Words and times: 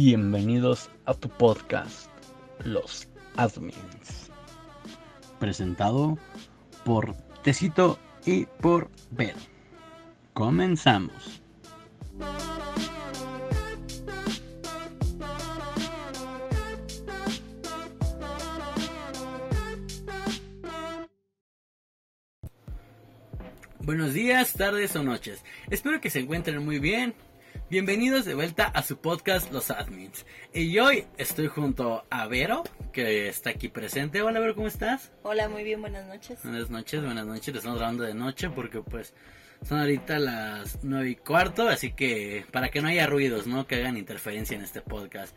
Bienvenidos 0.00 0.88
a 1.06 1.14
tu 1.14 1.28
podcast, 1.28 2.08
Los 2.62 3.08
Admins. 3.36 4.30
Presentado 5.40 6.16
por 6.84 7.16
Tecito 7.42 7.98
y 8.24 8.46
por 8.46 8.92
Ver. 9.10 9.34
Comenzamos. 10.34 11.42
Buenos 23.80 24.14
días, 24.14 24.52
tardes 24.52 24.94
o 24.94 25.02
noches. 25.02 25.42
Espero 25.70 26.00
que 26.00 26.10
se 26.10 26.20
encuentren 26.20 26.64
muy 26.64 26.78
bien. 26.78 27.16
Bienvenidos 27.70 28.24
de 28.24 28.34
vuelta 28.34 28.64
a 28.64 28.82
su 28.82 28.96
podcast 28.96 29.52
Los 29.52 29.70
Admins. 29.70 30.24
Y 30.54 30.78
hoy 30.78 31.04
estoy 31.18 31.48
junto 31.48 32.06
a 32.08 32.26
Vero, 32.26 32.64
que 32.94 33.28
está 33.28 33.50
aquí 33.50 33.68
presente. 33.68 34.22
Hola 34.22 34.40
Vero, 34.40 34.54
¿cómo 34.54 34.68
estás? 34.68 35.12
Hola, 35.22 35.50
muy 35.50 35.64
bien, 35.64 35.82
buenas 35.82 36.06
noches. 36.06 36.42
Buenas 36.42 36.70
noches, 36.70 37.04
buenas 37.04 37.26
noches. 37.26 37.54
Estamos 37.54 37.76
grabando 37.76 38.04
de 38.04 38.14
noche 38.14 38.48
porque 38.48 38.80
pues 38.80 39.12
son 39.68 39.80
ahorita 39.80 40.18
las 40.18 40.78
nueve 40.82 41.10
y 41.10 41.16
cuarto, 41.16 41.68
así 41.68 41.92
que 41.92 42.46
para 42.52 42.70
que 42.70 42.80
no 42.80 42.88
haya 42.88 43.06
ruidos, 43.06 43.46
¿no? 43.46 43.66
Que 43.66 43.74
hagan 43.74 43.98
interferencia 43.98 44.56
en 44.56 44.62
este 44.62 44.80
podcast. 44.80 45.36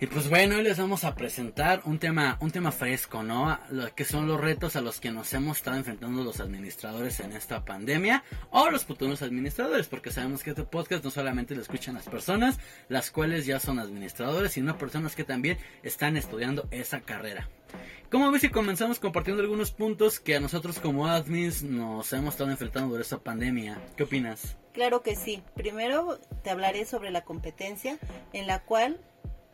Y 0.00 0.06
pues 0.06 0.28
bueno, 0.28 0.56
hoy 0.56 0.62
les 0.62 0.78
vamos 0.78 1.04
a 1.04 1.14
presentar 1.14 1.82
un 1.84 1.98
tema, 1.98 2.36
un 2.40 2.50
tema 2.50 2.70
fresco, 2.70 3.22
¿no? 3.22 3.58
Lo 3.70 3.92
que 3.94 4.04
son 4.04 4.28
los 4.28 4.40
retos 4.40 4.76
a 4.76 4.80
los 4.80 5.00
que 5.00 5.10
nos 5.10 5.32
hemos 5.32 5.58
estado 5.58 5.76
enfrentando 5.76 6.22
los 6.22 6.40
administradores 6.40 7.18
en 7.20 7.32
esta 7.32 7.64
pandemia 7.64 8.22
o 8.50 8.70
los 8.70 8.84
futuros 8.84 9.22
administradores, 9.22 9.88
porque 9.88 10.10
sabemos 10.10 10.42
que 10.42 10.50
este 10.50 10.62
podcast 10.62 11.04
no 11.04 11.10
solamente 11.10 11.56
lo 11.56 11.62
escuchan 11.62 11.94
las 11.94 12.08
personas, 12.08 12.58
las 12.88 13.10
cuales 13.10 13.46
ya 13.46 13.58
son 13.58 13.78
administradores, 13.78 14.52
sino 14.52 14.78
personas 14.78 15.16
que 15.16 15.24
también 15.24 15.58
están 15.82 16.16
estudiando 16.16 16.68
esa 16.70 17.00
carrera. 17.00 17.48
Como 18.10 18.30
ves 18.30 18.40
si 18.40 18.48
comenzamos 18.48 19.00
compartiendo 19.00 19.42
algunos 19.42 19.70
puntos 19.70 20.18
que 20.18 20.36
a 20.36 20.40
nosotros 20.40 20.78
como 20.78 21.08
admins 21.08 21.62
nos 21.62 22.10
hemos 22.14 22.34
estado 22.34 22.50
enfrentando 22.50 22.88
durante 22.88 23.02
esta 23.02 23.18
pandemia? 23.18 23.78
¿Qué 23.96 24.04
opinas? 24.04 24.56
Claro 24.72 25.02
que 25.02 25.14
sí. 25.14 25.42
Primero 25.54 26.18
te 26.42 26.50
hablaré 26.50 26.86
sobre 26.86 27.10
la 27.10 27.24
competencia 27.24 27.98
en 28.32 28.46
la 28.46 28.60
cual 28.60 28.98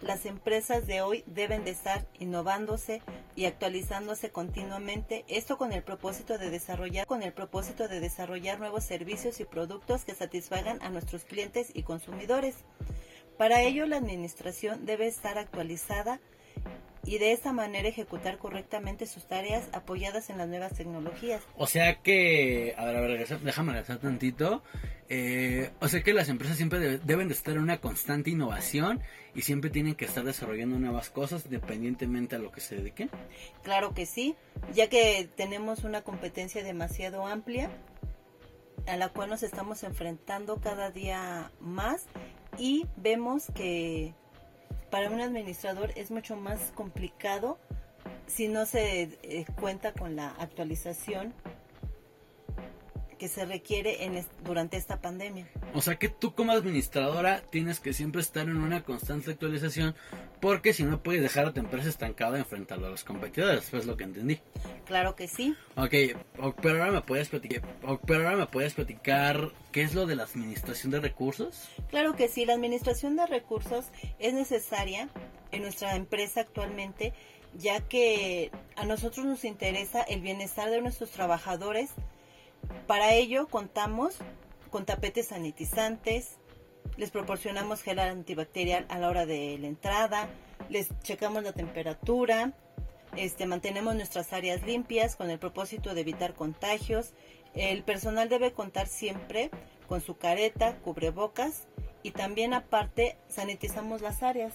las 0.05 0.27
empresas 0.27 0.87
de 0.87 1.01
hoy 1.01 1.25
deben 1.27 1.65
de 1.65 1.71
estar 1.71 2.07
innovándose 2.19 3.01
y 3.37 3.47
actualizándose 3.47 4.31
continuamente, 4.31 5.25
esto 5.29 5.57
con 5.57 5.73
el 5.73 5.83
propósito 5.83 6.37
de 6.37 6.51
desarrollar 6.51 7.07
con 7.07 7.23
el 7.23 7.33
propósito 7.33 7.89
de 7.89 8.01
desarrollar 8.01 8.59
nuevos 8.59 8.85
servicios 8.85 9.41
y 9.41 9.45
productos 9.45 10.05
que 10.05 10.15
satisfagan 10.15 10.81
a 10.83 10.91
nuestros 10.91 11.25
clientes 11.25 11.71
y 11.73 11.85
consumidores. 11.85 12.57
Para 13.39 13.63
ello 13.63 13.87
la 13.87 13.97
administración 13.97 14.85
debe 14.85 15.07
estar 15.07 15.39
actualizada 15.39 16.21
y 17.07 17.19
de 17.19 17.33
esta 17.33 17.53
manera 17.53 17.89
ejecutar 17.89 18.39
correctamente 18.39 19.07
sus 19.07 19.27
tareas 19.27 19.69
apoyadas 19.73 20.31
en 20.31 20.39
las 20.39 20.49
nuevas 20.49 20.73
tecnologías. 20.75 21.43
O 21.57 21.67
sea 21.67 21.97
que, 21.97 22.75
a 22.77 22.85
ver, 22.85 22.97
a 22.97 23.01
ver, 23.01 23.29
déjame 23.43 23.73
regresar 23.73 23.99
tantito. 23.99 24.63
Eh, 25.11 25.71
o 25.81 25.89
sea 25.89 26.03
que 26.03 26.15
las 26.15 26.31
empresas 26.31 26.57
siempre 26.57 26.99
deben 26.99 27.29
de 27.29 27.35
estar 27.35 27.55
en 27.55 27.63
una 27.63 27.79
constante 27.79 28.31
innovación 28.31 29.03
y 29.35 29.43
siempre 29.43 29.69
tienen 29.69 29.97
que 29.97 30.07
estar 30.07 30.25
desarrollando 30.25 30.79
nuevas 30.79 31.11
cosas 31.11 31.45
independientemente 31.45 32.37
a 32.37 32.39
lo 32.39 32.51
que 32.51 32.63
se 32.63 32.77
dediquen. 32.77 33.11
Claro 33.63 33.93
que 33.93 34.07
sí, 34.07 34.35
ya 34.73 34.89
que 34.89 35.29
tenemos 35.37 35.85
una 35.85 36.01
competencia 36.03 36.65
demasiado 36.65 37.27
amplia 37.27 37.71
a 38.87 38.97
la 38.97 39.11
cual 39.11 39.29
nos 39.31 39.43
estamos 39.43 39.83
enfrentando 39.83 40.57
cada 40.57 40.91
día 40.91 41.53
más 41.61 42.07
y 42.59 42.87
vemos 42.97 43.45
que 43.55 44.15
para 44.95 45.11
un 45.11 45.21
administrador 45.21 45.91
es 45.97 46.13
mucho 46.13 46.37
más 46.37 46.71
complicado 46.77 47.59
si 48.29 48.47
no 48.47 48.65
se 48.65 49.19
eh, 49.25 49.45
cuenta 49.61 49.93
con 49.93 50.15
la 50.15 50.29
actualización 50.39 51.35
que 53.19 53.27
se 53.27 53.45
requiere 53.45 54.05
en 54.05 54.25
durante 54.45 54.77
esta 54.77 55.01
pandemia. 55.01 55.49
O 55.75 55.83
sea 55.83 55.97
que 55.97 56.09
tú 56.09 56.35
como 56.35 56.53
administradora 56.53 57.43
tienes 57.51 57.81
que 57.81 57.93
siempre 57.93 58.21
estar 58.21 58.49
en 58.49 58.59
una 58.59 58.85
constante 58.85 59.33
actualización 59.33 59.97
porque 60.41 60.73
si 60.73 60.85
no 60.85 61.03
puedes 61.03 61.21
dejar 61.21 61.47
a 61.47 61.53
tu 61.53 61.59
empresa 61.59 61.89
estancada 61.89 62.39
enfrentando 62.39 62.87
a 62.87 62.91
los 62.91 63.03
competidores, 63.03 63.67
pues 63.71 63.85
lo 63.85 63.97
que 63.97 64.05
entendí. 64.05 64.41
Claro 64.87 65.17
que 65.17 65.27
sí. 65.27 65.57
Ok, 65.75 65.95
pero 66.63 66.81
ahora 66.81 66.93
me 66.93 67.03
puedes 67.03 67.29
platicar, 67.29 67.63
pero 68.07 68.25
ahora 68.25 68.37
me 68.37 68.47
puedes 68.47 68.75
platicar 68.75 69.51
qué 69.73 69.83
es 69.83 69.95
lo 69.95 70.07
de 70.07 70.15
la 70.15 70.23
administración 70.23 70.93
de 70.93 71.01
recursos. 71.01 71.69
Claro 71.91 72.15
que 72.15 72.29
sí, 72.29 72.47
la 72.47 72.55
administración 72.55 73.17
de 73.17 73.27
recursos 73.27 73.87
es 74.21 74.33
necesaria 74.33 75.09
en 75.51 75.63
nuestra 75.63 75.97
empresa 75.97 76.41
actualmente 76.41 77.13
ya 77.57 77.81
que 77.81 78.51
a 78.77 78.85
nosotros 78.85 79.25
nos 79.27 79.45
interesa 79.45 80.03
el 80.03 80.21
bienestar 80.21 80.71
de 80.71 80.81
nuestros 80.81 81.11
trabajadores, 81.11 81.91
para 82.87 83.13
ello 83.15 83.47
contamos 83.47 84.17
con 84.75 84.87
tapetes 84.87 85.29
sanitizantes, 85.29 86.31
les 86.97 87.13
proporcionamos 87.13 87.81
gel 87.81 88.01
antibacterial 88.01 88.87
a 88.89 88.99
la 88.99 89.09
hora 89.09 89.25
de 89.25 89.57
la 89.57 89.69
entrada, 89.69 90.29
les 90.69 90.89
checamos 91.05 91.45
la 91.45 91.53
temperatura, 91.53 92.55
este, 93.17 93.47
mantenemos 93.47 93.95
nuestras 93.95 94.33
áreas 94.33 94.67
limpias 94.67 95.15
con 95.15 95.31
el 95.31 95.39
propósito 95.39 95.95
de 95.95 96.01
evitar 96.01 96.35
contagios. 96.35 97.13
El 97.55 97.85
personal 97.85 98.29
debe 98.29 98.51
contar 98.51 98.89
siempre 98.89 99.49
con 99.87 100.01
su 100.01 100.17
careta, 100.17 100.77
cubrebocas 100.79 101.69
y 102.03 102.11
también 102.11 102.53
aparte 102.53 103.17
sanitizamos 103.29 104.03
las 104.03 104.25
áreas. 104.25 104.55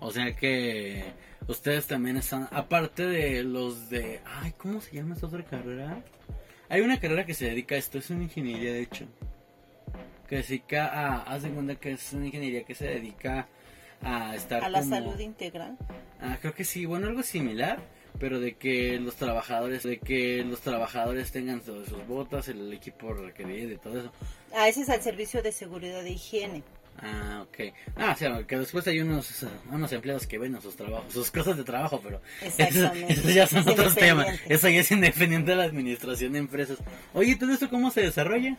O 0.00 0.10
sea 0.10 0.34
que 0.34 1.04
ustedes 1.46 1.86
también 1.86 2.16
están, 2.16 2.48
aparte 2.50 3.06
de 3.06 3.44
los 3.44 3.88
de, 3.88 4.20
ay, 4.24 4.52
¿cómo 4.58 4.80
se 4.80 4.96
llama 4.96 5.14
esta 5.14 5.28
otra 5.28 5.44
carrera? 5.44 6.02
Hay 6.68 6.80
una 6.80 6.98
carrera 6.98 7.24
que 7.24 7.34
se 7.34 7.46
dedica 7.46 7.74
a 7.74 7.78
esto, 7.78 7.98
es 7.98 8.10
una 8.10 8.24
ingeniería 8.24 8.72
de 8.72 8.82
hecho. 8.82 9.06
Que 10.28 10.42
se 10.42 10.54
dedica 10.54 10.86
a, 10.86 11.22
haz 11.22 11.42
de 11.42 11.50
cuenta 11.50 11.76
que 11.76 11.92
es 11.92 12.12
una 12.12 12.26
ingeniería 12.26 12.64
que 12.64 12.74
se 12.74 12.86
dedica 12.86 13.46
a 14.02 14.34
estar... 14.34 14.64
A 14.64 14.68
la 14.68 14.82
salud 14.82 15.18
integral. 15.20 15.76
Ah, 16.20 16.38
creo 16.40 16.54
que 16.54 16.64
sí, 16.64 16.84
bueno, 16.86 17.06
algo 17.06 17.22
similar, 17.22 17.78
pero 18.18 18.40
de 18.40 18.54
que 18.54 18.98
los 18.98 19.14
trabajadores, 19.14 19.84
de 19.84 19.98
que 19.98 20.42
los 20.44 20.60
trabajadores 20.60 21.30
tengan 21.30 21.60
todas 21.60 21.88
sus 21.88 22.04
botas, 22.06 22.48
el 22.48 22.72
equipo 22.72 23.12
requerido 23.12 23.72
y 23.72 23.78
todo 23.78 24.00
eso. 24.00 24.12
Ah, 24.52 24.68
ese 24.68 24.82
es 24.82 24.88
al 24.88 25.02
servicio 25.02 25.42
de 25.42 25.52
seguridad 25.52 26.02
de 26.02 26.10
higiene. 26.10 26.62
Ah, 27.02 27.44
ok. 27.46 27.74
Ah, 27.96 28.12
o 28.14 28.18
sea, 28.18 28.46
que 28.46 28.58
después 28.58 28.86
hay 28.86 29.00
unos, 29.00 29.44
unos 29.70 29.92
empleados 29.92 30.26
que 30.26 30.38
ven 30.38 30.60
sus 30.60 30.76
trabajos, 30.76 31.12
sus 31.12 31.30
cosas 31.30 31.56
de 31.56 31.64
trabajo, 31.64 32.00
pero 32.02 32.20
eso, 32.40 32.90
ya 33.28 33.46
son 33.46 33.68
otros 33.68 33.94
temas. 33.94 34.26
Eso 34.48 34.68
ya 34.68 34.80
es 34.80 34.90
independiente 34.90 35.50
de 35.50 35.56
la 35.56 35.64
administración 35.64 36.32
de 36.32 36.38
empresas. 36.38 36.78
Oye, 37.14 37.36
¿todo 37.36 37.52
esto 37.52 37.68
cómo 37.68 37.90
se 37.90 38.02
desarrolla? 38.02 38.56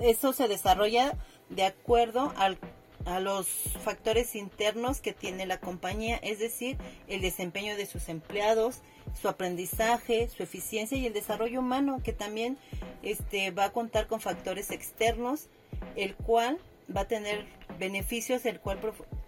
Eso 0.00 0.32
se 0.32 0.48
desarrolla 0.48 1.16
de 1.50 1.64
acuerdo 1.64 2.32
al, 2.36 2.58
a 3.04 3.20
los 3.20 3.46
factores 3.82 4.34
internos 4.36 5.00
que 5.00 5.12
tiene 5.12 5.46
la 5.46 5.58
compañía, 5.58 6.16
es 6.16 6.38
decir, 6.38 6.78
el 7.08 7.20
desempeño 7.20 7.76
de 7.76 7.86
sus 7.86 8.08
empleados, 8.08 8.80
su 9.20 9.28
aprendizaje, 9.28 10.28
su 10.28 10.42
eficiencia 10.42 10.96
y 10.96 11.06
el 11.06 11.12
desarrollo 11.12 11.60
humano, 11.60 12.00
que 12.02 12.12
también 12.12 12.58
este, 13.02 13.50
va 13.50 13.66
a 13.66 13.72
contar 13.72 14.06
con 14.06 14.20
factores 14.20 14.70
externos, 14.70 15.48
el 15.96 16.14
cual 16.14 16.58
va 16.94 17.02
a 17.02 17.08
tener 17.08 17.46
beneficios 17.78 18.44
el 18.46 18.60
cual 18.60 18.78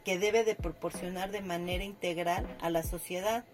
que 0.04 0.18
debe 0.18 0.44
de 0.44 0.54
proporcionar 0.54 1.30
de 1.30 1.40
manera 1.40 1.84
integral 1.84 2.46
a 2.60 2.70
la 2.70 2.82
sociedad. 2.82 3.44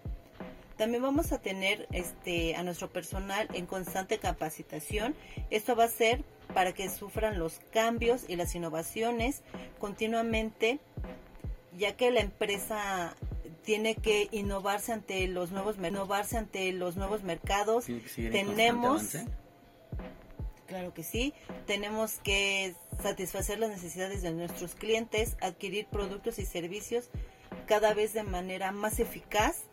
También 0.77 1.03
vamos 1.03 1.33
a 1.33 1.41
tener 1.41 1.87
este 1.93 2.57
a 2.57 2.63
nuestro 2.63 2.91
personal 2.91 3.49
en 3.53 3.67
constante 3.67 4.19
capacitación. 4.19 5.15
Esto 5.51 5.77
va 5.77 5.85
a 5.85 5.89
ser 5.89 6.25
para 6.55 6.73
que 6.73 6.89
sufran 6.89 7.39
los 7.39 7.61
cambios 7.71 8.25
y 8.29 8.37
las 8.37 8.55
innovaciones 8.55 9.43
continuamente, 9.79 10.81
ya 11.77 11.97
que 11.97 12.11
la 12.11 12.21
empresa 12.21 13.15
tiene 13.63 13.95
que 13.95 14.29
innovarse 14.33 14.93
ante 14.93 15.29
los 15.29 15.51
nuevos 15.51 15.77
innovarse 15.77 16.39
ante 16.39 16.73
los 16.73 16.97
nuevos 16.97 17.23
mercados. 17.23 17.87
Tenemos 18.17 19.17
Claro 20.71 20.95
que 20.95 21.03
sí. 21.03 21.35
Tenemos 21.67 22.21
que 22.23 22.77
satisfacer 23.01 23.59
las 23.59 23.71
necesidades 23.71 24.23
de 24.23 24.33
nuestros 24.33 24.75
clientes, 24.75 25.37
adquirir 25.41 25.87
productos 25.87 26.39
y 26.39 26.47
servicios 26.47 27.11
cada 27.67 27.95
vez 27.95 28.13
de 28.13 28.23
manera 28.23 28.73
más 28.73 29.01
eficaz. 29.01 29.65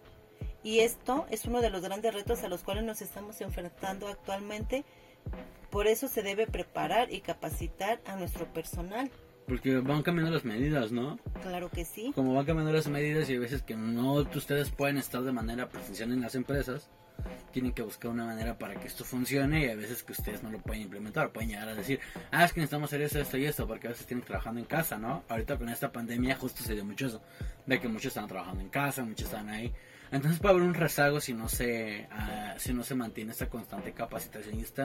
Y 0.63 0.79
esto 0.79 1.25
es 1.29 1.45
uno 1.45 1.61
de 1.61 1.69
los 1.69 1.81
grandes 1.81 2.13
retos 2.13 2.43
a 2.43 2.47
los 2.47 2.63
cuales 2.63 2.83
nos 2.83 3.01
estamos 3.01 3.39
enfrentando 3.41 4.07
actualmente. 4.07 4.85
Por 5.69 5.87
eso 5.87 6.07
se 6.07 6.23
debe 6.23 6.47
preparar 6.47 7.11
y 7.11 7.21
capacitar 7.21 8.01
a 8.05 8.15
nuestro 8.15 8.51
personal. 8.51 9.11
Porque 9.47 9.77
van 9.77 10.03
cambiando 10.03 10.33
las 10.33 10.43
medidas, 10.43 10.91
¿no? 10.91 11.19
Claro 11.41 11.69
que 11.69 11.85
sí. 11.85 12.11
Como 12.13 12.33
van 12.33 12.45
cambiando 12.45 12.73
las 12.73 12.87
medidas 12.87 13.29
y 13.29 13.35
a 13.35 13.39
veces 13.39 13.63
que 13.63 13.75
no 13.75 14.13
ustedes 14.13 14.71
pueden 14.71 14.97
estar 14.97 15.21
de 15.21 15.31
manera 15.31 15.69
presencial 15.69 16.11
en 16.11 16.21
las 16.21 16.35
empresas, 16.35 16.89
tienen 17.51 17.73
que 17.73 17.81
buscar 17.81 18.11
una 18.11 18.25
manera 18.25 18.57
para 18.57 18.75
que 18.75 18.87
esto 18.87 19.03
funcione 19.03 19.65
y 19.65 19.69
a 19.69 19.75
veces 19.75 20.03
que 20.03 20.11
ustedes 20.11 20.43
no 20.43 20.51
lo 20.51 20.59
pueden 20.59 20.83
implementar, 20.83 21.31
pueden 21.31 21.49
llegar 21.49 21.69
a 21.69 21.75
decir, 21.75 21.99
ah, 22.31 22.45
es 22.45 22.53
que 22.53 22.59
necesitamos 22.59 22.89
hacer 22.89 23.01
eso, 23.01 23.19
esto 23.19 23.37
y 23.37 23.45
esto, 23.45 23.67
porque 23.67 23.87
a 23.87 23.89
veces 23.91 24.05
tienen 24.05 24.25
trabajando 24.25 24.59
en 24.59 24.65
casa, 24.65 24.97
¿no? 24.97 25.23
Ahorita 25.27 25.57
con 25.57 25.69
esta 25.69 25.91
pandemia 25.91 26.35
justo 26.35 26.63
se 26.63 26.73
dio 26.73 26.85
mucho 26.85 27.07
eso, 27.07 27.21
de 27.65 27.79
que 27.79 27.87
muchos 27.87 28.07
están 28.07 28.27
trabajando 28.27 28.61
en 28.61 28.69
casa, 28.69 29.03
muchos 29.03 29.25
están 29.25 29.49
ahí. 29.49 29.73
Entonces 30.11 30.39
puede 30.39 30.55
haber 30.55 30.67
un 30.67 30.73
rezago 30.73 31.19
si 31.19 31.33
no 31.33 31.49
se 31.49 32.07
ah, 32.11 32.55
si 32.57 32.73
no 32.73 32.83
se 32.83 32.95
mantiene 32.95 33.31
esta 33.31 33.49
constante 33.49 33.91
capacitación 33.91 34.57
y 34.57 34.61
este 34.61 34.83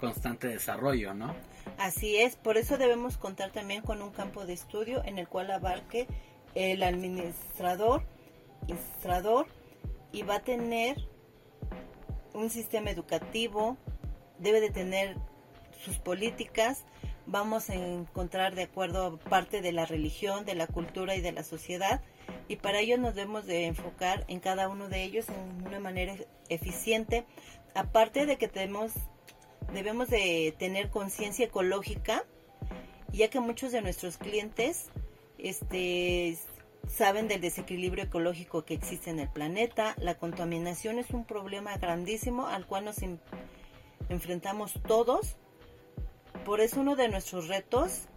constante 0.00 0.48
desarrollo, 0.48 1.14
¿no? 1.14 1.34
Así 1.78 2.16
es, 2.16 2.36
por 2.36 2.56
eso 2.56 2.76
debemos 2.76 3.18
contar 3.18 3.52
también 3.52 3.82
con 3.82 4.02
un 4.02 4.10
campo 4.10 4.46
de 4.46 4.54
estudio 4.54 5.04
en 5.04 5.18
el 5.18 5.28
cual 5.28 5.50
abarque 5.50 6.08
el 6.54 6.82
administrador, 6.82 8.02
administrador 8.62 9.46
y 10.10 10.22
va 10.22 10.36
a 10.36 10.40
tener 10.40 10.96
un 12.38 12.50
sistema 12.50 12.90
educativo, 12.90 13.76
debe 14.38 14.60
de 14.60 14.70
tener 14.70 15.16
sus 15.84 15.98
políticas, 15.98 16.84
vamos 17.26 17.68
a 17.68 17.74
encontrar 17.74 18.54
de 18.54 18.62
acuerdo 18.62 19.18
parte 19.18 19.60
de 19.60 19.72
la 19.72 19.86
religión, 19.86 20.44
de 20.44 20.54
la 20.54 20.66
cultura 20.66 21.14
y 21.16 21.20
de 21.20 21.32
la 21.32 21.42
sociedad 21.42 22.00
y 22.46 22.56
para 22.56 22.80
ello 22.80 22.96
nos 22.96 23.14
debemos 23.14 23.46
de 23.46 23.66
enfocar 23.66 24.24
en 24.28 24.40
cada 24.40 24.68
uno 24.68 24.88
de 24.88 25.02
ellos 25.02 25.26
en 25.28 25.66
una 25.66 25.80
manera 25.80 26.14
eficiente, 26.48 27.24
aparte 27.74 28.24
de 28.24 28.36
que 28.36 28.48
tenemos, 28.48 28.92
debemos 29.72 30.08
de 30.08 30.54
tener 30.58 30.90
conciencia 30.90 31.46
ecológica, 31.46 32.24
ya 33.12 33.28
que 33.28 33.40
muchos 33.40 33.72
de 33.72 33.82
nuestros 33.82 34.16
clientes 34.16 34.86
este, 35.38 36.38
saben 36.88 37.28
del 37.28 37.40
desequilibrio 37.40 38.04
ecológico 38.04 38.64
que 38.64 38.74
existe 38.74 39.10
en 39.10 39.20
el 39.20 39.28
planeta. 39.28 39.94
La 39.98 40.16
contaminación 40.16 40.98
es 40.98 41.10
un 41.10 41.24
problema 41.24 41.76
grandísimo 41.76 42.46
al 42.46 42.66
cual 42.66 42.84
nos 42.84 42.96
enfrentamos 44.08 44.74
todos. 44.86 45.36
Por 46.44 46.60
eso 46.60 46.80
uno 46.80 46.96
de 46.96 47.08
nuestros 47.08 47.48
retos 47.48 48.08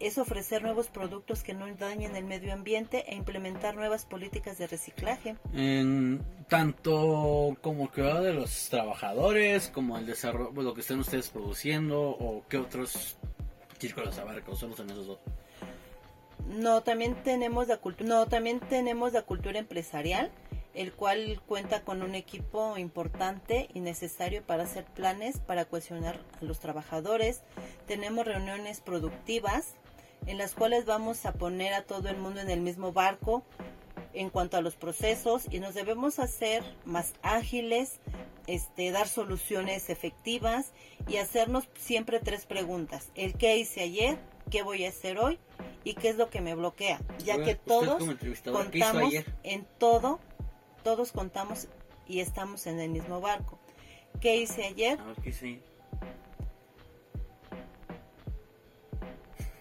es 0.00 0.18
ofrecer 0.18 0.62
nuevos 0.62 0.88
productos 0.88 1.42
que 1.42 1.54
no 1.54 1.66
dañen 1.74 2.14
el 2.14 2.24
medio 2.24 2.52
ambiente 2.52 3.04
e 3.08 3.16
implementar 3.16 3.74
nuevas 3.74 4.04
políticas 4.04 4.58
de 4.58 4.66
reciclaje. 4.66 5.36
En 5.52 6.22
tanto 6.48 7.56
como 7.60 7.90
que 7.90 8.02
de 8.02 8.32
los 8.32 8.68
trabajadores, 8.68 9.68
como 9.68 9.98
el 9.98 10.06
desarrollo, 10.06 10.62
lo 10.62 10.74
que 10.74 10.82
estén 10.82 11.00
ustedes 11.00 11.28
produciendo 11.30 12.00
o 12.00 12.44
qué 12.48 12.58
otros 12.58 13.18
círculos 13.78 14.14
solo 14.14 14.76
son 14.76 14.90
esos 14.90 15.06
dos. 15.06 15.18
No, 16.48 16.82
también 16.82 17.14
tenemos 17.24 17.68
la 17.68 17.76
cultura, 17.76 18.08
no, 18.08 18.26
también 18.26 18.58
tenemos 18.60 19.12
la 19.12 19.22
cultura 19.22 19.58
empresarial, 19.58 20.30
el 20.72 20.94
cual 20.94 21.42
cuenta 21.46 21.84
con 21.84 22.02
un 22.02 22.14
equipo 22.14 22.78
importante 22.78 23.68
y 23.74 23.80
necesario 23.80 24.42
para 24.42 24.62
hacer 24.62 24.86
planes 24.86 25.40
para 25.40 25.66
cohesionar 25.66 26.18
a 26.40 26.44
los 26.44 26.58
trabajadores. 26.58 27.42
Tenemos 27.86 28.24
reuniones 28.24 28.80
productivas 28.80 29.74
en 30.26 30.38
las 30.38 30.54
cuales 30.54 30.86
vamos 30.86 31.26
a 31.26 31.34
poner 31.34 31.74
a 31.74 31.82
todo 31.82 32.08
el 32.08 32.16
mundo 32.16 32.40
en 32.40 32.48
el 32.48 32.60
mismo 32.60 32.92
barco 32.92 33.44
en 34.14 34.30
cuanto 34.30 34.56
a 34.56 34.62
los 34.62 34.74
procesos 34.74 35.44
y 35.50 35.60
nos 35.60 35.74
debemos 35.74 36.18
hacer 36.18 36.64
más 36.86 37.12
ágiles, 37.22 38.00
este, 38.46 38.90
dar 38.90 39.06
soluciones 39.06 39.90
efectivas 39.90 40.72
y 41.06 41.18
hacernos 41.18 41.68
siempre 41.78 42.20
tres 42.20 42.46
preguntas. 42.46 43.10
El 43.14 43.34
qué 43.34 43.58
hice 43.58 43.82
ayer, 43.82 44.18
qué 44.50 44.62
voy 44.62 44.86
a 44.86 44.88
hacer 44.88 45.18
hoy 45.18 45.38
y 45.84 45.94
qué 45.94 46.10
es 46.10 46.16
lo 46.16 46.30
que 46.30 46.40
me 46.40 46.54
bloquea, 46.54 47.00
ya 47.24 47.42
que 47.42 47.54
todos 47.54 48.02
contamos 48.44 49.14
en 49.42 49.66
todo, 49.78 50.20
todos 50.82 51.12
contamos 51.12 51.68
y 52.06 52.20
estamos 52.20 52.66
en 52.66 52.80
el 52.80 52.90
mismo 52.90 53.20
barco. 53.20 53.58
¿Qué 54.20 54.36
hice 54.36 54.64
ayer? 54.64 54.98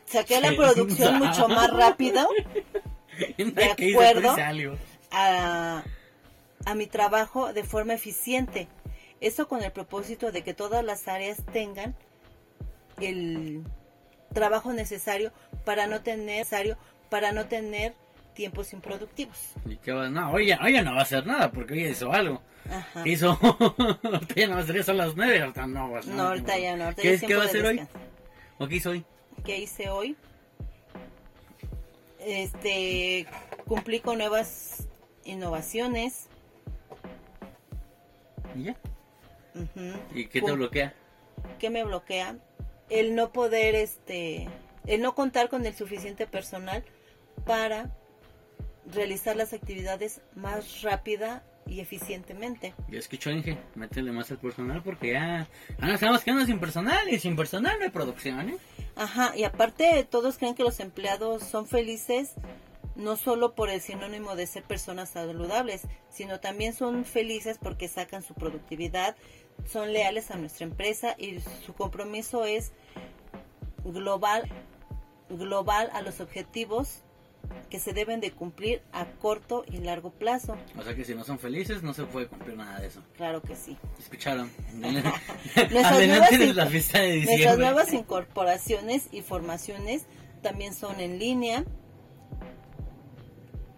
Saqué 0.06 0.40
la 0.42 0.56
producción 0.56 1.19
mucho 1.19 1.48
más 1.50 1.72
rápido, 1.72 2.28
de 3.38 3.66
acuerdo 3.66 4.36
a, 5.12 5.84
a 6.66 6.75
mi 6.75 6.88
trabajo 6.88 7.54
de 7.54 7.64
forma 7.64 7.94
eficiente. 7.94 8.68
Eso 9.19 9.48
con 9.48 9.64
el 9.64 9.72
propósito 9.72 10.31
de 10.31 10.44
que 10.44 10.54
todas 10.54 10.84
las 10.84 11.08
áreas 11.08 11.38
tengan 11.52 11.96
el 13.00 13.64
trabajo 14.38 14.72
necesario 14.72 15.31
para 15.66 15.88
no 15.88 16.01
tener 16.01 16.25
necesario 16.25 16.78
para 17.10 17.31
no 17.31 17.48
tener 17.48 17.95
tiempos 18.36 18.72
improductivos. 18.72 19.54
¿Y 19.66 19.78
qué 19.78 19.92
va? 19.92 20.10
No, 20.10 20.31
hoy, 20.31 20.51
hoy 20.51 20.74
no 20.84 20.94
va 20.94 21.00
a 21.00 21.01
hacer 21.01 21.25
nada 21.25 21.51
porque 21.51 21.74
hoy 21.74 21.86
hizo 21.86 22.12
algo. 22.12 22.39
Ajá. 22.69 23.01
Hizo. 23.07 23.39
ya 24.36 24.48
no 24.48 24.63
sería 24.63 24.84
son 24.84 24.98
las 24.98 25.16
nueve, 25.16 25.42
ahorita 25.42 25.66
no 25.66 25.92
va 25.92 26.00
a 26.00 26.01
No, 26.04 26.28
ahorita 26.28 26.60
ya 26.60 26.75
no. 26.75 26.94
¿Qué, 26.95 27.19
¿Qué 27.19 27.36
va 27.36 27.44
a 27.44 27.45
hacer 27.48 27.66
hoy? 27.66 27.81
¿O 28.60 28.68
qué 28.68 28.75
hizo 28.75 28.92
hoy? 28.92 29.04
¿Qué 29.44 29.57
hice 29.57 29.89
hoy? 29.89 30.16
Este. 32.19 33.25
Cumplí 33.66 34.01
con 34.01 34.19
nuevas 34.19 34.88
innovaciones. 35.25 36.28
¿Y 38.56 38.66
ya? 38.66 38.75
¿Y 40.13 40.28
qué 40.28 40.42
te 40.42 40.51
bloquea? 40.51 40.94
¿Qué 41.57 41.72
me 41.72 41.83
bloquea? 41.83 42.36
El 42.89 43.16
no 43.16 43.31
poder, 43.31 43.75
este, 43.75 44.48
el 44.86 45.01
no 45.01 45.16
contar 45.16 45.50
con 45.50 45.66
el 45.66 45.75
suficiente 45.75 46.28
personal 46.28 46.84
para 47.45 47.92
realizar 48.92 49.36
las 49.36 49.54
actividades 49.54 50.22
más 50.36 50.81
rápida 50.81 51.44
y 51.66 51.81
eficientemente. 51.81 52.74
Ya 52.89 53.00
escuchó 53.00 53.30
Inge, 53.30 53.57
métele 53.75 54.12
más 54.12 54.31
al 54.31 54.38
personal 54.38 54.81
porque 54.84 55.12
ya, 55.12 55.48
ya 55.80 55.86
nos 55.86 55.95
estamos 55.95 56.24
quedando 56.24 56.45
sin 56.45 56.60
personal 56.60 57.10
y 57.10 57.19
sin 57.19 57.36
personal 57.36 57.78
no 57.78 57.84
hay 57.84 57.92
producción, 57.92 58.50
¿eh? 58.50 58.57
Ajá, 58.95 59.36
y 59.36 59.44
aparte 59.44 60.07
todos 60.10 60.38
creen 60.38 60.56
que 60.56 60.63
los 60.63 60.80
empleados 60.80 61.44
son 61.44 61.68
felices 61.68 62.33
no 62.97 63.15
solo 63.15 63.53
por 63.53 63.69
el 63.69 63.79
sinónimo 63.79 64.35
de 64.35 64.47
ser 64.47 64.63
personas 64.63 65.09
saludables, 65.09 65.83
sino 66.09 66.39
también 66.39 66.73
son 66.73 67.05
felices 67.05 67.59
porque 67.61 67.88
sacan 67.88 68.23
su 68.23 68.33
productividad, 68.33 69.15
son 69.71 69.94
leales 69.94 70.31
a 70.31 70.38
nuestra 70.38 70.65
empresa 70.65 71.15
y 71.17 71.39
su 71.65 71.73
compromiso 71.73 72.45
es 72.45 72.71
global, 73.85 74.49
global 75.29 75.89
a 75.94 76.01
los 76.01 76.19
objetivos 76.19 77.03
que 77.69 77.79
se 77.79 77.94
deben 77.94 78.19
de 78.19 78.31
cumplir 78.31 78.81
a 78.91 79.05
corto 79.05 79.63
y 79.71 79.77
largo 79.77 80.11
plazo. 80.11 80.57
O 80.77 80.83
sea 80.83 80.95
que 80.95 81.05
si 81.05 81.13
no 81.15 81.23
son 81.23 81.38
felices 81.39 81.83
no 81.83 81.94
se 81.94 82.03
puede 82.05 82.27
cumplir 82.27 82.57
nada 82.57 82.79
de 82.79 82.88
eso. 82.88 83.03
Claro 83.15 83.41
que 83.41 83.55
sí. 83.55 83.77
¿Escucharon? 83.99 84.51
nuestras 84.73 85.07
nuevas 87.57 87.94
incorporaciones 87.94 89.07
y 89.11 89.21
formaciones 89.21 90.07
también 90.41 90.73
son 90.73 90.99
en 90.99 91.19
línea 91.19 91.63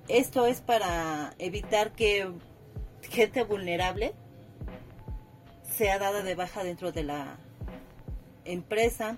esto 0.10 0.46
es 0.46 0.62
para 0.62 1.34
evitar 1.38 1.94
que 1.94 2.30
gente 3.10 3.44
vulnerable 3.44 4.14
sea 5.78 6.00
dada 6.00 6.24
de 6.24 6.36
baja 6.36 6.64
dentro 6.64 6.92
de 6.92 7.04
la 7.04 7.38
empresa. 8.44 9.16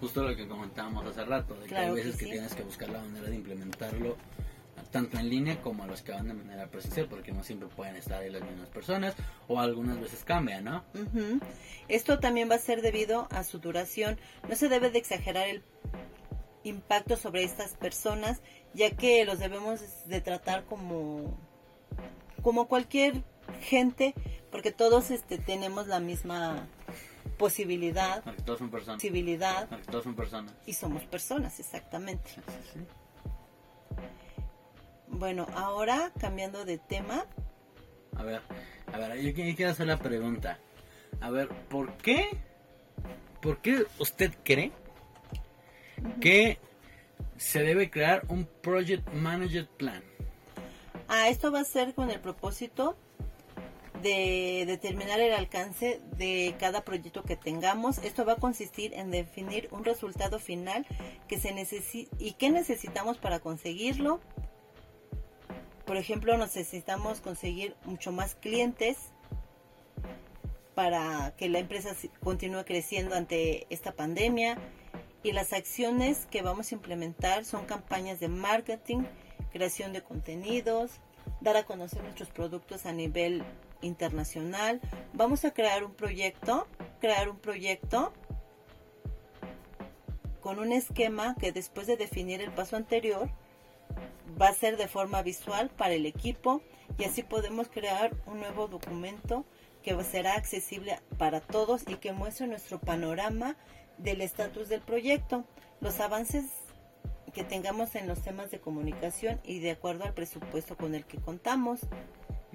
Justo 0.00 0.22
lo 0.22 0.34
que 0.34 0.48
comentábamos 0.48 1.06
hace 1.06 1.24
rato, 1.24 1.54
de 1.54 1.66
que 1.66 1.76
hay 1.76 1.90
veces 1.92 2.16
que, 2.16 2.26
tienes 2.26 2.54
que 2.54 2.62
buscar 2.62 2.88
la 2.88 3.00
manera 3.00 3.28
de 3.28 3.36
implementarlo 3.36 4.16
tanto 4.90 5.18
en 5.18 5.28
línea 5.28 5.60
como 5.62 5.84
a 5.84 5.86
los 5.86 6.02
que 6.02 6.12
van 6.12 6.26
de 6.26 6.34
manera 6.34 6.66
presencial, 6.66 7.06
porque 7.06 7.32
no 7.32 7.44
siempre 7.44 7.68
pueden 7.68 7.96
estar 7.96 8.22
ahí 8.22 8.30
las 8.30 8.42
mismas 8.42 8.68
personas 8.70 9.14
o 9.46 9.60
algunas 9.60 10.00
veces 10.00 10.24
cambia, 10.24 10.60
¿no? 10.60 10.82
Esto 11.88 12.18
también 12.18 12.50
va 12.50 12.56
a 12.56 12.58
ser 12.58 12.82
debido 12.82 13.28
a 13.30 13.44
su 13.44 13.58
duración. 13.58 14.18
No 14.48 14.56
se 14.56 14.68
debe 14.68 14.90
de 14.90 14.98
exagerar 14.98 15.48
el 15.48 15.62
impacto 16.64 17.16
sobre 17.16 17.44
estas 17.44 17.74
personas, 17.74 18.40
ya 18.74 18.90
que 18.90 19.24
los 19.24 19.38
debemos 19.38 19.80
de 20.06 20.20
tratar 20.20 20.64
como 20.64 21.38
como 22.42 22.68
cualquier 22.68 23.22
gente, 23.60 24.14
porque 24.50 24.72
todos 24.72 25.10
este 25.10 25.38
tenemos 25.38 25.86
la 25.86 26.00
misma 26.00 26.68
posibilidad, 27.38 28.22
todos 28.44 28.58
son 28.58 28.70
personas. 28.70 28.96
posibilidad, 28.96 29.68
todos 29.90 30.04
son 30.04 30.14
personas 30.14 30.54
y 30.66 30.74
somos 30.74 31.04
personas 31.04 31.58
exactamente. 31.60 32.30
Bueno, 35.08 35.46
ahora 35.54 36.12
cambiando 36.18 36.64
de 36.64 36.78
tema. 36.78 37.26
A 38.16 38.22
ver, 38.22 38.42
a 38.92 38.98
ver, 38.98 39.20
yo 39.20 39.34
quiero 39.34 39.70
hacer 39.70 39.86
la 39.86 39.98
pregunta. 39.98 40.58
A 41.20 41.30
ver, 41.30 41.48
¿por 41.48 41.96
qué? 41.96 42.30
¿Por 43.42 43.58
qué 43.58 43.84
usted 43.98 44.32
cree 44.44 44.72
que 46.20 46.58
se 47.36 47.62
debe 47.62 47.90
crear 47.90 48.22
un 48.28 48.46
Project 48.46 49.12
Manager 49.12 49.68
Plan. 49.68 50.02
Ah, 51.08 51.28
esto 51.28 51.50
va 51.50 51.60
a 51.60 51.64
ser 51.64 51.94
con 51.94 52.10
el 52.10 52.20
propósito 52.20 52.96
de 54.02 54.64
determinar 54.66 55.20
el 55.20 55.32
alcance 55.32 56.00
de 56.16 56.54
cada 56.58 56.84
proyecto 56.84 57.22
que 57.22 57.36
tengamos. 57.36 57.98
Esto 57.98 58.24
va 58.24 58.34
a 58.34 58.36
consistir 58.36 58.94
en 58.94 59.10
definir 59.10 59.68
un 59.72 59.84
resultado 59.84 60.38
final 60.38 60.86
que 61.28 61.38
se 61.38 61.50
y 62.18 62.32
qué 62.32 62.50
necesitamos 62.50 63.18
para 63.18 63.40
conseguirlo. 63.40 64.20
Por 65.84 65.96
ejemplo, 65.96 66.36
necesitamos 66.38 67.20
conseguir 67.20 67.74
mucho 67.84 68.12
más 68.12 68.36
clientes, 68.36 68.96
para 70.80 71.34
que 71.36 71.50
la 71.50 71.58
empresa 71.58 71.94
continúe 72.22 72.64
creciendo 72.64 73.14
ante 73.14 73.66
esta 73.68 73.92
pandemia. 73.92 74.56
Y 75.22 75.32
las 75.32 75.52
acciones 75.52 76.26
que 76.30 76.42
vamos 76.42 76.72
a 76.72 76.74
implementar 76.74 77.44
son 77.44 77.66
campañas 77.66 78.20
de 78.20 78.28
marketing, 78.28 79.04
creación 79.52 79.92
de 79.92 80.02
contenidos, 80.02 80.92
dar 81.40 81.56
a 81.56 81.64
conocer 81.64 82.02
nuestros 82.02 82.30
productos 82.30 82.86
a 82.86 82.92
nivel 82.92 83.44
internacional. 83.82 84.80
Vamos 85.12 85.44
a 85.44 85.52
crear 85.52 85.84
un 85.84 85.92
proyecto, 85.92 86.66
crear 87.00 87.28
un 87.28 87.38
proyecto 87.38 88.12
con 90.40 90.58
un 90.58 90.72
esquema 90.72 91.36
que 91.38 91.52
después 91.52 91.86
de 91.86 91.96
definir 91.96 92.40
el 92.40 92.50
paso 92.50 92.76
anterior 92.76 93.28
va 94.40 94.48
a 94.48 94.54
ser 94.54 94.76
de 94.78 94.88
forma 94.88 95.22
visual 95.22 95.70
para 95.70 95.94
el 95.94 96.06
equipo 96.06 96.62
y 96.98 97.04
así 97.04 97.22
podemos 97.22 97.68
crear 97.68 98.12
un 98.26 98.40
nuevo 98.40 98.68
documento 98.68 99.44
que 99.82 100.02
será 100.04 100.34
accesible 100.34 100.98
para 101.18 101.40
todos 101.40 101.82
y 101.86 101.96
que 101.96 102.12
muestre 102.12 102.46
nuestro 102.46 102.78
panorama 102.78 103.56
del 104.02 104.20
estatus 104.20 104.68
del 104.68 104.80
proyecto, 104.80 105.44
los 105.80 106.00
avances 106.00 106.44
que 107.32 107.44
tengamos 107.44 107.94
en 107.94 108.08
los 108.08 108.22
temas 108.22 108.50
de 108.50 108.60
comunicación 108.60 109.40
y 109.44 109.60
de 109.60 109.70
acuerdo 109.70 110.04
al 110.04 110.14
presupuesto 110.14 110.76
con 110.76 110.94
el 110.94 111.04
que 111.04 111.18
contamos. 111.18 111.80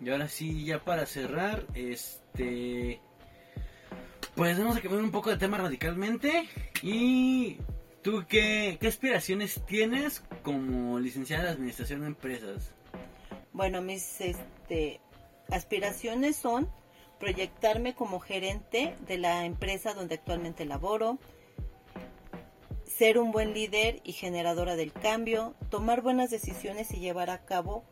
Y 0.01 0.09
ahora 0.09 0.27
sí, 0.27 0.65
ya 0.65 0.83
para 0.83 1.05
cerrar, 1.05 1.65
este 1.73 2.99
pues 4.35 4.59
vamos 4.59 4.75
a 4.75 4.81
cambiar 4.81 5.01
un 5.01 5.11
poco 5.11 5.29
de 5.29 5.37
tema 5.37 5.57
radicalmente 5.57 6.49
y 6.81 7.57
¿Tú 8.05 8.23
qué, 8.29 8.77
qué 8.79 8.87
aspiraciones 8.87 9.59
tienes 9.65 10.21
como 10.43 10.99
licenciada 10.99 11.45
de 11.45 11.49
Administración 11.49 12.01
de 12.01 12.05
Empresas? 12.05 12.71
Bueno, 13.51 13.81
mis 13.81 14.21
este, 14.21 15.01
aspiraciones 15.49 16.35
son 16.35 16.69
proyectarme 17.19 17.95
como 17.95 18.19
gerente 18.19 18.95
de 19.07 19.17
la 19.17 19.43
empresa 19.47 19.95
donde 19.95 20.13
actualmente 20.13 20.65
laboro, 20.65 21.17
ser 22.97 23.17
un 23.17 23.31
buen 23.31 23.53
líder 23.53 23.99
y 24.03 24.13
generadora 24.13 24.75
del 24.75 24.93
cambio, 24.93 25.53
tomar 25.69 26.01
buenas 26.01 26.29
decisiones 26.29 26.93
y 26.93 26.99
llevar 26.99 27.29
a 27.29 27.43
cabo 27.43 27.83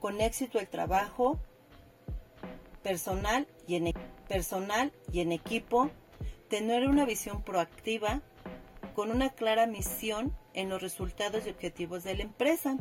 con 0.00 0.20
éxito 0.20 0.60
el 0.60 0.68
trabajo 0.68 1.40
personal 2.82 3.48
y 3.66 3.74
en, 3.74 3.92
personal 4.28 4.92
y 5.12 5.20
en 5.20 5.32
equipo, 5.32 5.90
tener 6.48 6.86
una 6.86 7.04
visión 7.04 7.42
proactiva, 7.42 8.22
con 8.94 9.10
una 9.10 9.30
clara 9.30 9.66
misión 9.66 10.36
en 10.54 10.68
los 10.68 10.82
resultados 10.82 11.46
y 11.46 11.50
objetivos 11.50 12.04
de 12.04 12.16
la 12.16 12.22
empresa. 12.22 12.76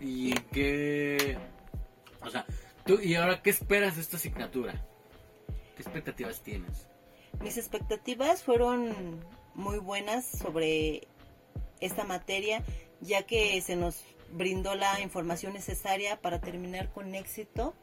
¿Y 0.00 0.34
qué? 0.52 1.38
O 2.22 2.30
sea, 2.30 2.44
tú, 2.84 3.00
¿y 3.00 3.14
ahora 3.14 3.40
qué 3.40 3.50
esperas 3.50 3.96
de 3.96 4.02
esta 4.02 4.16
asignatura? 4.16 4.84
¿Qué 5.76 5.82
expectativas 5.82 6.40
tienes? 6.42 6.88
Mis 7.40 7.56
expectativas 7.56 8.42
fueron 8.42 9.20
muy 9.56 9.78
buenas 9.78 10.24
sobre 10.26 11.08
esta 11.80 12.04
materia, 12.04 12.62
ya 13.00 13.22
que 13.22 13.60
se 13.62 13.74
nos 13.74 14.04
brindó 14.30 14.74
la 14.74 15.00
información 15.00 15.54
necesaria 15.54 16.20
para 16.20 16.40
terminar 16.40 16.92
con 16.92 17.14
éxito 17.14 17.74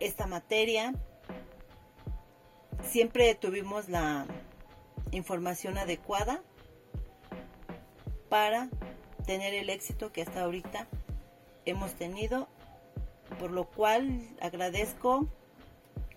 esta 0.00 0.26
materia. 0.26 0.92
Siempre 2.82 3.34
tuvimos 3.36 3.88
la 3.88 4.26
información 5.12 5.78
adecuada 5.78 6.42
para 8.28 8.68
tener 9.24 9.54
el 9.54 9.70
éxito 9.70 10.12
que 10.12 10.22
hasta 10.22 10.42
ahorita 10.42 10.88
hemos 11.64 11.94
tenido, 11.94 12.48
por 13.38 13.52
lo 13.52 13.70
cual 13.70 14.28
agradezco 14.40 15.28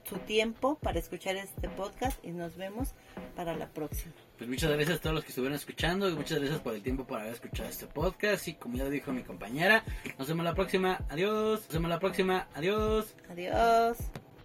su 0.08 0.18
tiempo 0.20 0.76
para 0.76 1.00
escuchar 1.00 1.36
este 1.36 1.70
podcast 1.70 2.24
y 2.24 2.32
nos 2.32 2.56
vemos 2.56 2.94
para 3.36 3.56
la 3.56 3.68
próxima. 3.68 4.14
Pues 4.38 4.50
muchas 4.50 4.72
gracias 4.72 4.98
a 4.98 5.02
todos 5.02 5.16
los 5.16 5.24
que 5.24 5.30
estuvieron 5.30 5.56
escuchando 5.56 6.10
y 6.10 6.14
muchas 6.14 6.40
gracias 6.40 6.60
por 6.60 6.76
el 6.76 6.82
tiempo 6.82 7.06
por 7.06 7.20
haber 7.20 7.34
escuchado 7.34 7.70
este 7.70 7.88
podcast 7.88 8.48
y 8.48 8.56
como 8.56 8.78
ya 8.78 8.90
dijo 8.90 9.12
mi 9.12 9.24
compañera, 9.24 9.84
nos 10.18 10.28
vemos 10.28 10.46
la 10.46 10.54
próxima, 10.54 11.00
adiós, 11.10 11.62
nos 11.62 11.74
vemos 11.74 11.90
la 11.90 12.00
próxima, 12.00 12.48
adiós. 12.54 13.16
Adiós. 13.30 13.98